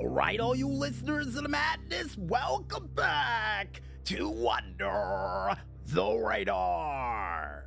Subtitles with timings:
[0.00, 5.54] Alright, all you listeners of the madness, welcome back to Under
[5.88, 7.66] the Radar.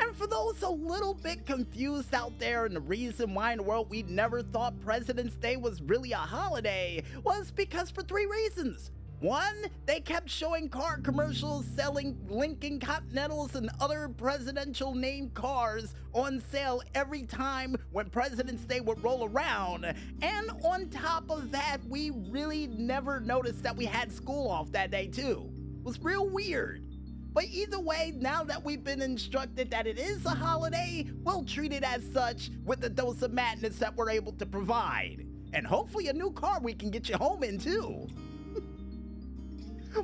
[0.00, 3.62] And for those a little bit confused out there, and the reason why in the
[3.62, 8.90] world we never thought President's Day was really a holiday was because for three reasons.
[9.20, 16.42] One, they kept showing car commercials selling Lincoln Continentals and other presidential named cars on
[16.50, 19.86] sale every time when President's Day would roll around.
[20.20, 24.90] And on top of that, we really never noticed that we had school off that
[24.90, 25.50] day too.
[25.78, 26.84] It was real weird.
[27.32, 31.72] But either way, now that we've been instructed that it is a holiday, we'll treat
[31.72, 35.26] it as such with the dose of madness that we're able to provide.
[35.54, 38.08] And hopefully a new car we can get you home in too.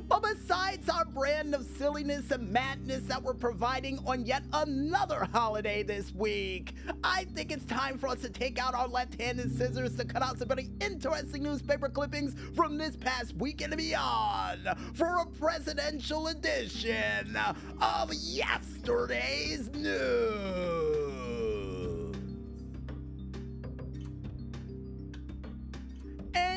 [0.07, 5.83] But besides our brand of silliness and madness that we're providing on yet another holiday
[5.83, 6.73] this week,
[7.03, 10.21] I think it's time for us to take out our left handed scissors to cut
[10.21, 16.27] out some very interesting newspaper clippings from this past weekend and beyond for a presidential
[16.27, 17.37] edition
[17.81, 21.02] of yesterday's news.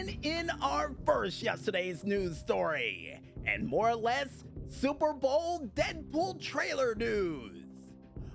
[0.09, 7.65] In our first yesterday's news story, and more or less Super Bowl Deadpool trailer news.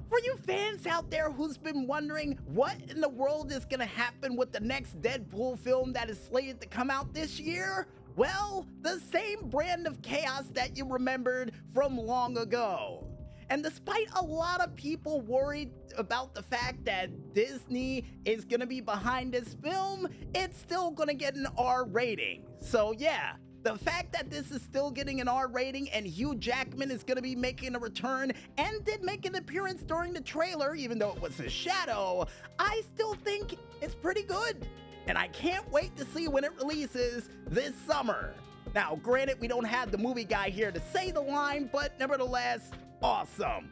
[0.09, 4.36] For you fans out there who's been wondering what in the world is gonna happen
[4.36, 9.00] with the next Deadpool film that is slated to come out this year, well, the
[9.11, 13.08] same brand of chaos that you remembered from long ago.
[13.52, 18.80] And despite a lot of people worried about the fact that Disney is gonna be
[18.80, 22.45] behind this film, it's still gonna get an R rating.
[22.61, 26.91] So, yeah, the fact that this is still getting an R rating and Hugh Jackman
[26.91, 30.97] is gonna be making a return and did make an appearance during the trailer, even
[30.97, 32.25] though it was a shadow,
[32.57, 34.66] I still think it's pretty good.
[35.07, 38.33] And I can't wait to see when it releases this summer.
[38.73, 42.72] Now, granted, we don't have the movie guy here to say the line, but nevertheless,
[43.01, 43.69] awesome.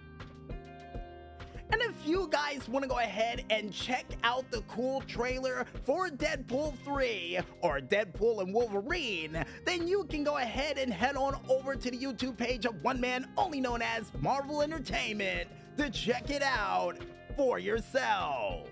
[1.71, 6.09] And if you guys want to go ahead and check out the cool trailer for
[6.09, 11.75] Deadpool 3 or Deadpool and Wolverine, then you can go ahead and head on over
[11.75, 15.47] to the YouTube page of one man only known as Marvel Entertainment
[15.77, 16.97] to check it out
[17.37, 18.71] for yourselves.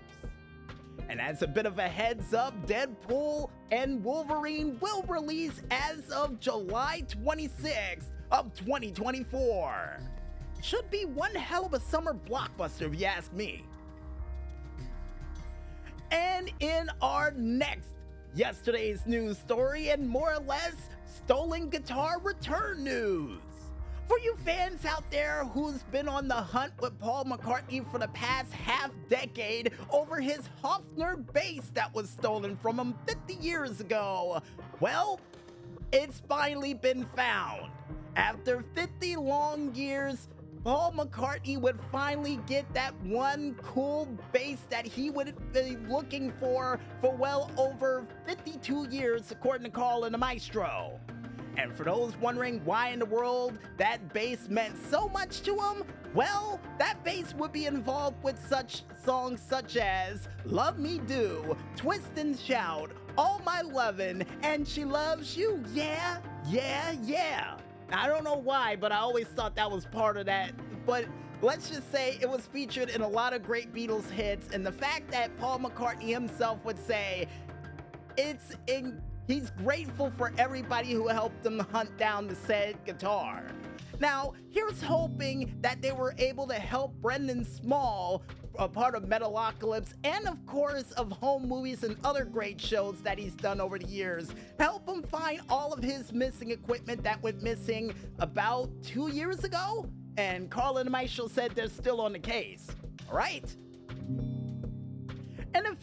[1.08, 6.40] And as a bit of a heads up, Deadpool and Wolverine will release as of
[6.40, 10.00] July 26th of 2024.
[10.60, 13.64] Should be one hell of a summer blockbuster, if you ask me.
[16.10, 17.88] And in our next
[18.34, 20.74] yesterday's news story, and more or less
[21.04, 23.40] stolen guitar return news.
[24.06, 28.08] For you fans out there who's been on the hunt with Paul McCartney for the
[28.08, 34.40] past half decade over his Hofner bass that was stolen from him 50 years ago,
[34.80, 35.20] well,
[35.92, 37.70] it's finally been found.
[38.16, 40.28] After 50 long years,
[40.68, 46.78] Paul McCartney would finally get that one cool bass that he would be looking for
[47.00, 51.00] for well over 52 years, according to Carl and the Maestro.
[51.56, 55.84] And for those wondering why in the world that bass meant so much to him,
[56.12, 62.18] well, that bass would be involved with such songs such as Love Me Do, Twist
[62.18, 67.56] and Shout, All My Lovin', and She Loves You, yeah, yeah, yeah.
[67.92, 70.52] I don't know why, but I always thought that was part of that.
[70.86, 71.06] But
[71.40, 74.72] let's just say it was featured in a lot of great Beatles hits, and the
[74.72, 77.26] fact that Paul McCartney himself would say
[78.16, 83.46] it's in he's grateful for everybody who helped him hunt down the said guitar.
[84.00, 88.22] Now, here's hoping that they were able to help Brendan Small,
[88.58, 93.18] a part of Metalocalypse, and of course of home movies and other great shows that
[93.18, 97.42] he's done over the years, help him find all of his missing equipment that went
[97.42, 99.88] missing about two years ago.
[100.16, 102.66] And Carl and Michael said they're still on the case.
[103.08, 103.44] All right.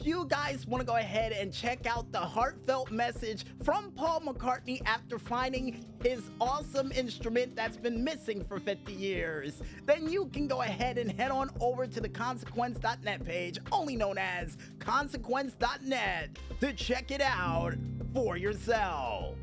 [0.05, 4.79] You guys want to go ahead and check out the heartfelt message from Paul McCartney
[4.85, 10.61] after finding his awesome instrument that's been missing for 50 years, then you can go
[10.61, 17.09] ahead and head on over to the consequence.net page, only known as consequence.net, to check
[17.09, 17.73] it out
[18.13, 19.39] for yourselves.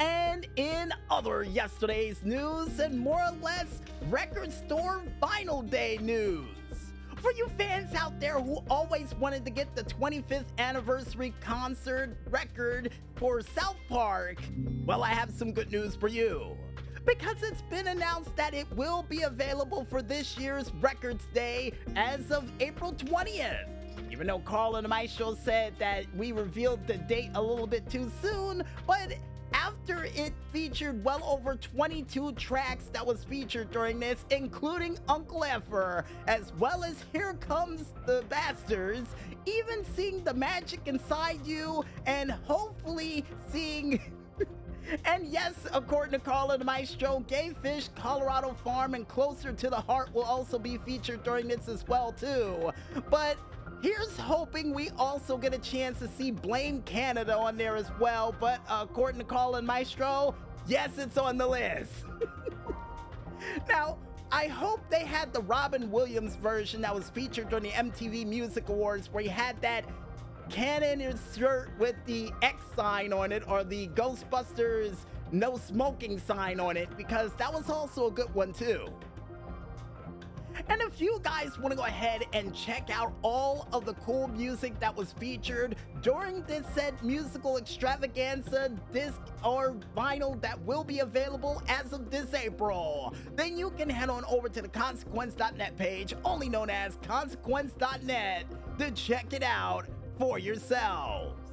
[0.00, 3.80] And in other yesterday's news and more or less
[4.10, 6.55] record store vinyl day news.
[7.26, 12.92] For you fans out there who always wanted to get the 25th anniversary concert record
[13.16, 14.38] for South Park,
[14.84, 16.56] well, I have some good news for you.
[17.04, 22.30] Because it's been announced that it will be available for this year's Records Day as
[22.30, 23.70] of April 20th.
[24.12, 28.08] Even though Carl and Maestro said that we revealed the date a little bit too
[28.22, 29.16] soon, but
[29.88, 36.04] after it featured well over 22 tracks that was featured during this, including Uncle Effer,
[36.26, 39.08] as well as Here Comes the Bastards,
[39.46, 44.00] even seeing the magic inside you, and hopefully seeing.
[45.04, 49.80] and yes, according to Carla the Maestro, Gay Fish, Colorado Farm, and Closer to the
[49.80, 52.72] Heart will also be featured during this as well too.
[53.08, 53.36] But
[53.82, 58.34] Here's hoping we also get a chance to see Blame Canada on there as well,
[58.40, 60.34] but according to Colin Maestro,
[60.66, 61.92] yes, it's on the list.
[63.68, 63.98] now,
[64.32, 68.68] I hope they had the Robin Williams version that was featured during the MTV Music
[68.68, 69.84] Awards where he had that
[70.48, 74.96] cannon shirt with the X sign on it or the Ghostbusters
[75.32, 78.86] no smoking sign on it because that was also a good one too.
[80.68, 84.26] And if you guys want to go ahead and check out all of the cool
[84.28, 91.00] music that was featured during this said musical extravaganza disc or vinyl that will be
[91.00, 96.14] available as of this April, then you can head on over to the consequence.net page,
[96.24, 98.46] only known as consequence.net,
[98.78, 99.86] to check it out
[100.18, 101.46] for yourselves.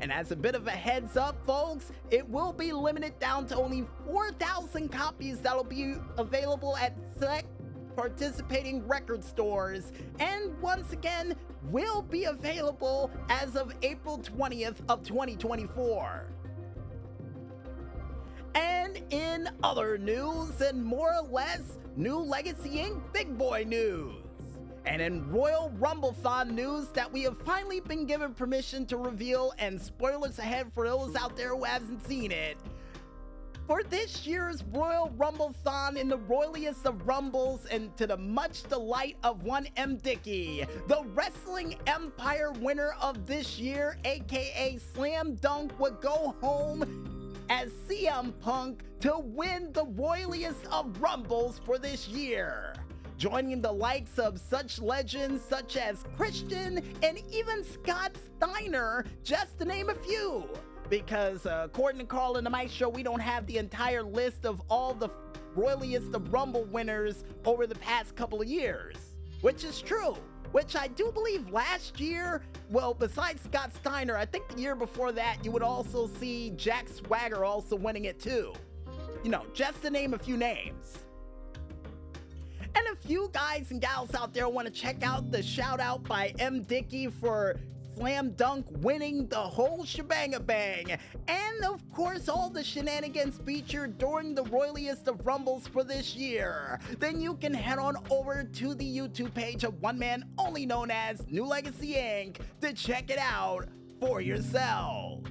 [0.00, 3.56] And as a bit of a heads up, folks, it will be limited down to
[3.56, 7.46] only 4,000 copies that'll be available at select
[7.96, 11.34] participating record stores, and once again,
[11.70, 16.26] will be available as of April 20th of 2024.
[18.54, 23.00] And in other news, and more or less new Legacy Inc.
[23.12, 24.14] Big Boy news.
[24.86, 29.80] And in Royal Rumblethon news that we have finally been given permission to reveal, and
[29.80, 32.58] spoilers ahead for those out there who haven't seen it,
[33.66, 39.16] for this year's Royal Rumblethon in the royaliest of rumbles and to the much delight
[39.22, 46.34] of one MDickie, the Wrestling Empire winner of this year, aka Slam Dunk, would go
[46.40, 52.74] home as CM Punk to win the royaliest of rumbles for this year.
[53.16, 59.64] Joining the likes of such legends such as Christian and even Scott Steiner, just to
[59.64, 60.48] name a few
[60.88, 64.44] because uh, according to Carl and the Mike Show, we don't have the entire list
[64.44, 65.08] of all the
[65.56, 68.96] royaliest of Rumble winners over the past couple of years,
[69.40, 70.16] which is true.
[70.52, 72.40] Which I do believe last year,
[72.70, 76.88] well, besides Scott Steiner, I think the year before that, you would also see Jack
[76.88, 78.52] Swagger also winning it too.
[79.24, 80.98] You know, just to name a few names.
[82.76, 86.04] And if you guys and gals out there want to check out the shout out
[86.04, 87.56] by MDickie for
[87.96, 90.98] slam dunk winning the whole shebang bang.
[91.28, 96.78] And of course, all the shenanigans featured during the royaliest of rumbles for this year.
[96.98, 100.90] Then you can head on over to the YouTube page of one man only known
[100.90, 102.36] as New Legacy Inc.
[102.60, 103.68] to check it out
[104.00, 105.28] for yourselves.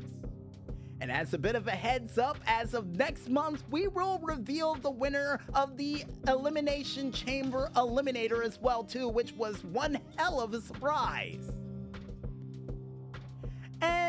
[1.02, 4.76] And as a bit of a heads up, as of next month, we will reveal
[4.76, 10.54] the winner of the Elimination Chamber Eliminator as well too, which was one hell of
[10.54, 11.52] a surprise.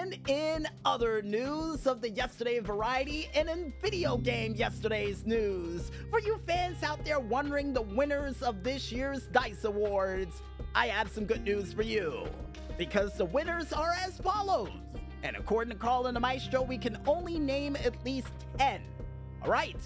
[0.04, 6.20] And in other news of the yesterday variety, and in video game yesterday's news, for
[6.20, 10.42] you fans out there wondering the winners of this year's DICE Awards,
[10.74, 12.26] I have some good news for you.
[12.76, 14.68] Because the winners are as follows.
[15.22, 18.82] And according to Carl and the Maestro, we can only name at least 10.
[19.42, 19.78] Alright.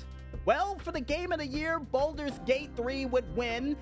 [0.46, 3.76] Well, for the game of the year, Baldur's Gate 3 would win,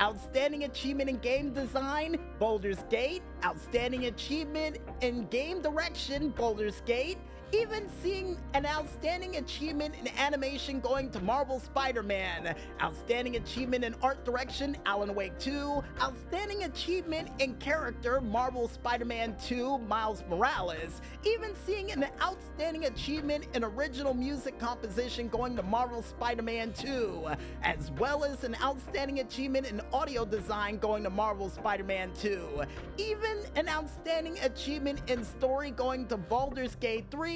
[0.00, 3.22] Outstanding Achievement in Game Design, Baldur's Gate.
[3.44, 7.18] Outstanding Achievement in Game Direction, Baldur's Gate
[7.52, 13.94] even seeing an outstanding achievement in animation going to Marvel Spider Man, outstanding achievement in
[14.02, 21.00] art direction, Alan Wake 2, outstanding achievement in character, Marvel Spider Man 2, Miles Morales,
[21.24, 27.28] even seeing an outstanding achievement in original music composition going to Marvel Spider Man 2,
[27.62, 32.62] as well as an outstanding achievement in audio design going to Marvel Spider Man 2,
[32.98, 37.35] even an outstanding achievement in story going to Baldur's Gate 3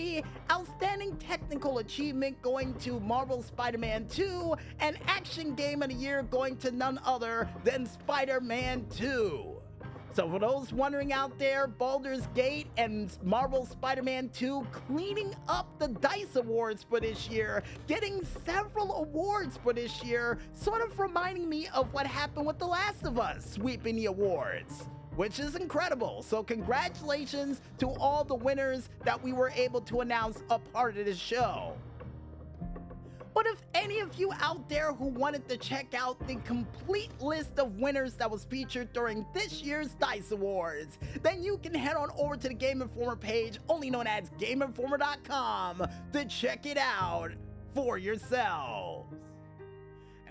[0.51, 6.23] Outstanding Technical Achievement going to Marvel Spider Man 2, and Action Game of the Year
[6.23, 9.57] going to none other than Spider Man 2.
[10.13, 15.79] So, for those wondering out there, Baldur's Gate and Marvel Spider Man 2 cleaning up
[15.79, 21.49] the DICE Awards for this year, getting several awards for this year, sort of reminding
[21.49, 26.23] me of what happened with The Last of Us sweeping the awards which is incredible.
[26.23, 31.05] So, congratulations to all the winners that we were able to announce a part of
[31.05, 31.75] this show.
[33.33, 37.59] But if any of you out there who wanted to check out the complete list
[37.59, 42.11] of winners that was featured during this year's DICE Awards, then you can head on
[42.19, 47.31] over to the Game Informer page, only known as GameInformer.com, to check it out
[47.75, 49.15] for yourselves.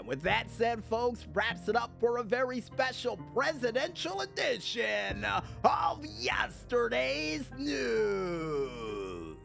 [0.10, 5.24] With that said, folks, wraps it up for a very special presidential edition
[5.64, 9.38] of yesterday's news.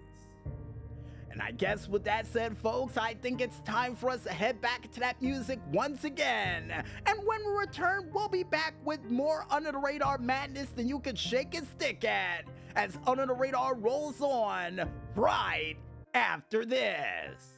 [1.30, 4.58] And I guess with that said, folks, I think it's time for us to head
[4.62, 6.72] back to that music once again.
[7.04, 10.98] And when we return, we'll be back with more Under the Radar madness than you
[10.98, 15.76] can shake a stick at as Under the Radar rolls on right
[16.14, 17.54] after this.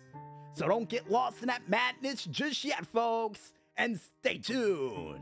[0.56, 5.20] So don't get lost in that madness just yet, folks, and stay tuned.